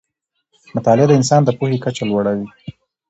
مطالعه 0.75 1.05
د 1.07 1.11
انسان 1.19 1.41
د 1.45 1.49
پوهې 1.57 1.77
کچه 1.85 2.03
لوړه 2.09 2.31
وي 2.37 2.47